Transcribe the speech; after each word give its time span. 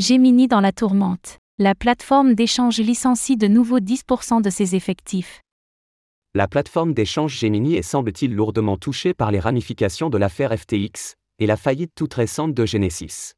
Gemini 0.00 0.46
dans 0.46 0.60
la 0.60 0.70
tourmente. 0.70 1.38
La 1.58 1.74
plateforme 1.74 2.34
d'échange 2.34 2.78
licencie 2.78 3.36
de 3.36 3.48
nouveau 3.48 3.80
10% 3.80 4.40
de 4.40 4.48
ses 4.48 4.76
effectifs. 4.76 5.42
La 6.36 6.46
plateforme 6.46 6.94
d'échange 6.94 7.36
Gemini 7.36 7.74
est 7.74 7.82
semble-t-il 7.82 8.32
lourdement 8.32 8.76
touchée 8.76 9.12
par 9.12 9.32
les 9.32 9.40
ramifications 9.40 10.08
de 10.08 10.16
l'affaire 10.16 10.56
FTX 10.56 11.16
et 11.40 11.46
la 11.46 11.56
faillite 11.56 11.90
toute 11.96 12.14
récente 12.14 12.54
de 12.54 12.64
Genesis. 12.64 13.32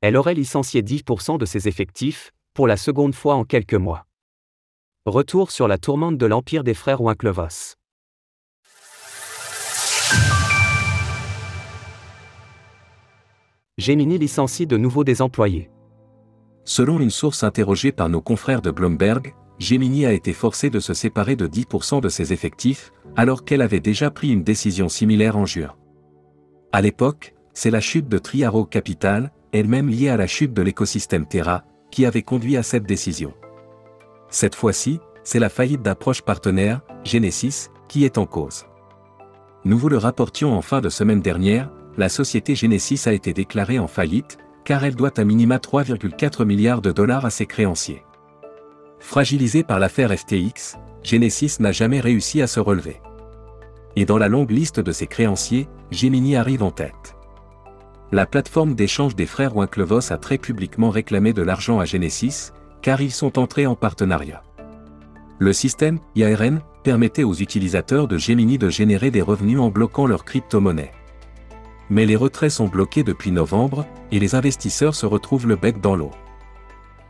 Elle 0.00 0.16
aurait 0.16 0.32
licencié 0.32 0.80
10% 0.80 1.36
de 1.36 1.44
ses 1.44 1.68
effectifs, 1.68 2.32
pour 2.54 2.66
la 2.66 2.78
seconde 2.78 3.14
fois 3.14 3.34
en 3.34 3.44
quelques 3.44 3.74
mois. 3.74 4.06
Retour 5.04 5.50
sur 5.50 5.68
la 5.68 5.76
tourmente 5.76 6.16
de 6.16 6.24
l'empire 6.24 6.64
des 6.64 6.72
frères 6.72 7.02
Winklevoss. 7.02 7.77
Gemini 13.78 14.18
licencie 14.18 14.66
de 14.66 14.76
nouveau 14.76 15.04
des 15.04 15.22
employés. 15.22 15.70
Selon 16.64 16.98
une 16.98 17.10
source 17.10 17.44
interrogée 17.44 17.92
par 17.92 18.08
nos 18.08 18.20
confrères 18.20 18.60
de 18.60 18.72
Bloomberg, 18.72 19.36
Gemini 19.60 20.04
a 20.04 20.12
été 20.12 20.32
forcé 20.32 20.68
de 20.68 20.80
se 20.80 20.94
séparer 20.94 21.36
de 21.36 21.46
10% 21.46 22.00
de 22.00 22.08
ses 22.08 22.32
effectifs, 22.32 22.92
alors 23.16 23.44
qu'elle 23.44 23.62
avait 23.62 23.78
déjà 23.78 24.10
pris 24.10 24.30
une 24.30 24.42
décision 24.42 24.88
similaire 24.88 25.36
en 25.36 25.46
juin. 25.46 25.76
À 26.72 26.82
l'époque, 26.82 27.36
c'est 27.54 27.70
la 27.70 27.80
chute 27.80 28.08
de 28.08 28.18
Triaro 28.18 28.64
Capital, 28.64 29.32
elle-même 29.52 29.88
liée 29.88 30.08
à 30.08 30.16
la 30.16 30.26
chute 30.26 30.52
de 30.52 30.62
l'écosystème 30.62 31.26
Terra, 31.26 31.62
qui 31.92 32.04
avait 32.04 32.22
conduit 32.22 32.56
à 32.56 32.64
cette 32.64 32.84
décision. 32.84 33.32
Cette 34.28 34.56
fois-ci, 34.56 34.98
c'est 35.22 35.38
la 35.38 35.48
faillite 35.48 35.82
d'approche 35.82 36.22
partenaire, 36.22 36.80
Genesis, 37.04 37.68
qui 37.88 38.04
est 38.04 38.18
en 38.18 38.26
cause. 38.26 38.66
Nous 39.64 39.78
vous 39.78 39.88
le 39.88 39.98
rapportions 39.98 40.52
en 40.52 40.62
fin 40.62 40.80
de 40.80 40.88
semaine 40.88 41.22
dernière, 41.22 41.70
la 41.98 42.08
société 42.08 42.54
Genesis 42.54 43.02
a 43.06 43.12
été 43.12 43.32
déclarée 43.34 43.80
en 43.80 43.88
faillite, 43.88 44.38
car 44.64 44.84
elle 44.84 44.94
doit 44.94 45.18
à 45.18 45.24
minima 45.24 45.56
3,4 45.56 46.44
milliards 46.44 46.80
de 46.80 46.92
dollars 46.92 47.26
à 47.26 47.30
ses 47.30 47.44
créanciers. 47.44 48.04
Fragilisée 49.00 49.64
par 49.64 49.80
l'affaire 49.80 50.16
FTX, 50.16 50.76
Genesis 51.02 51.56
n'a 51.58 51.72
jamais 51.72 51.98
réussi 51.98 52.40
à 52.40 52.46
se 52.46 52.60
relever. 52.60 53.00
Et 53.96 54.04
dans 54.04 54.16
la 54.16 54.28
longue 54.28 54.52
liste 54.52 54.78
de 54.78 54.92
ses 54.92 55.08
créanciers, 55.08 55.68
Gemini 55.90 56.36
arrive 56.36 56.62
en 56.62 56.70
tête. 56.70 57.16
La 58.12 58.26
plateforme 58.26 58.76
d'échange 58.76 59.16
des 59.16 59.26
frères 59.26 59.56
Winklevoss 59.56 60.12
a 60.12 60.18
très 60.18 60.38
publiquement 60.38 60.90
réclamé 60.90 61.32
de 61.32 61.42
l'argent 61.42 61.80
à 61.80 61.84
Genesis, 61.84 62.52
car 62.80 63.00
ils 63.00 63.12
sont 63.12 63.40
entrés 63.40 63.66
en 63.66 63.74
partenariat. 63.74 64.44
Le 65.40 65.52
système 65.52 65.98
IARN 66.14 66.60
permettait 66.84 67.24
aux 67.24 67.34
utilisateurs 67.34 68.06
de 68.06 68.18
Gemini 68.18 68.56
de 68.56 68.68
générer 68.68 69.10
des 69.10 69.22
revenus 69.22 69.58
en 69.58 69.70
bloquant 69.70 70.06
leur 70.06 70.24
crypto-monnaie 70.24 70.92
mais 71.90 72.06
les 72.06 72.16
retraits 72.16 72.50
sont 72.50 72.68
bloqués 72.68 73.02
depuis 73.02 73.30
novembre, 73.30 73.86
et 74.12 74.18
les 74.18 74.34
investisseurs 74.34 74.94
se 74.94 75.06
retrouvent 75.06 75.46
le 75.46 75.56
bec 75.56 75.80
dans 75.80 75.96
l'eau. 75.96 76.10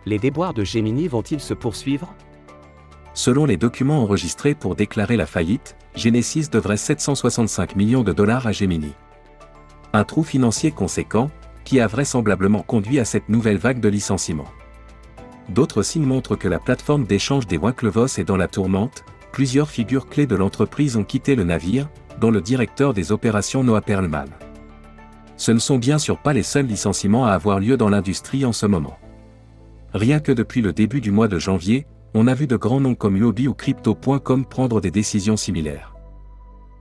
Les 0.07 0.19
déboires 0.19 0.55
de 0.55 0.65
Gemini 0.65 1.09
vont-ils 1.09 1.41
se 1.41 1.55
poursuivre? 1.55 2.15
Selon 3.15 3.47
les 3.47 3.57
documents 3.57 4.03
enregistrés 4.03 4.55
pour 4.55 4.77
déclarer 4.77 5.17
la 5.17 5.27
faillite, 5.27 5.77
Genesis 5.95 6.49
devrait 6.51 6.77
765 6.77 7.75
millions 7.75 8.05
de 8.05 8.13
dollars 8.13 8.47
à 8.47 8.53
Gemini. 8.53 8.93
Un 9.93 10.05
trou 10.05 10.23
financier 10.23 10.71
conséquent, 10.71 11.31
qui 11.65 11.81
a 11.81 11.87
vraisemblablement 11.87 12.63
conduit 12.63 13.01
à 13.01 13.05
cette 13.05 13.29
nouvelle 13.29 13.59
vague 13.59 13.81
de 13.81 13.89
licenciements. 13.89 14.49
D'autres 15.49 15.83
signes 15.83 16.07
montrent 16.07 16.37
que 16.37 16.49
la 16.49 16.59
plateforme 16.59 17.05
d'échange 17.05 17.47
des 17.47 17.59
Winklevoss 17.59 18.19
est 18.19 18.25
dans 18.25 18.37
la 18.37 18.49
tourmente, 18.49 19.05
plusieurs 19.33 19.69
figures 19.69 20.09
clés 20.09 20.27
de 20.27 20.37
l'entreprise 20.37 20.97
ont 20.97 21.05
quitté 21.05 21.35
le 21.35 21.45
navire, 21.45 21.89
dont 22.21 22.31
le 22.31 22.41
directeur 22.41 22.95
des 22.95 23.13
opérations 23.13 23.65
Noah 23.65 23.81
Perlman 23.81 24.29
ce 25.39 25.53
ne 25.53 25.59
sont 25.59 25.79
bien 25.79 25.97
sûr 25.99 26.19
pas 26.19 26.35
les 26.35 26.43
seuls 26.43 26.67
licenciements 26.67 27.25
à 27.25 27.33
avoir 27.33 27.61
lieu 27.61 27.79
dans 27.79 27.89
l'industrie 27.89 28.45
en 28.45 28.53
ce 28.53 28.67
moment. 28.67 28.99
Rien 29.95 30.21
que 30.21 30.33
depuis 30.33 30.61
le 30.61 30.75
début 30.75 31.01
du 31.01 31.11
mois 31.11 31.29
de 31.29 31.39
janvier, 31.39 31.87
on 32.13 32.27
a 32.27 32.35
vu 32.35 32.47
de 32.47 32.57
grands 32.57 32.81
noms 32.81 32.95
comme 32.95 33.17
Huobi 33.17 33.49
ou 33.49 33.55
Crypto.com 33.55 34.45
prendre 34.45 34.81
des 34.81 34.91
décisions 34.91 35.37
similaires. 35.37 35.95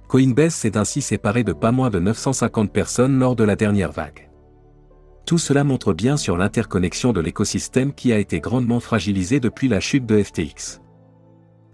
Coinbase 0.07 0.55
s'est 0.55 0.77
ainsi 0.77 1.01
séparé 1.01 1.43
de 1.43 1.53
pas 1.53 1.71
moins 1.71 1.89
de 1.89 1.99
950 1.99 2.71
personnes 2.71 3.19
lors 3.19 3.35
de 3.35 3.43
la 3.43 3.55
dernière 3.55 3.91
vague. 3.91 4.29
Tout 5.25 5.37
cela 5.37 5.65
montre 5.65 5.93
bien 5.93 6.15
sur 6.15 6.37
l'interconnexion 6.37 7.11
de 7.11 7.19
l'écosystème 7.19 7.93
qui 7.93 8.13
a 8.13 8.17
été 8.17 8.39
grandement 8.39 8.79
fragilisé 8.79 9.41
depuis 9.41 9.67
la 9.67 9.81
chute 9.81 10.05
de 10.05 10.23
FTX. 10.23 10.81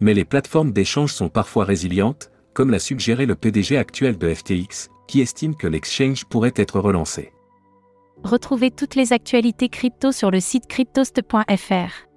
Mais 0.01 0.15
les 0.15 0.25
plateformes 0.25 0.71
d'échange 0.71 1.13
sont 1.13 1.29
parfois 1.29 1.63
résilientes, 1.63 2.31
comme 2.53 2.71
l'a 2.71 2.79
suggéré 2.79 3.25
le 3.25 3.35
PDG 3.35 3.77
actuel 3.77 4.17
de 4.17 4.33
FTX, 4.33 4.89
qui 5.07 5.21
estime 5.21 5.55
que 5.55 5.67
l'exchange 5.67 6.25
pourrait 6.25 6.53
être 6.55 6.79
relancé. 6.79 7.33
Retrouvez 8.23 8.71
toutes 8.71 8.95
les 8.95 9.11
actualités 9.11 9.69
crypto 9.69 10.11
sur 10.11 10.31
le 10.31 10.39
site 10.39 10.67
cryptost.fr. 10.67 12.12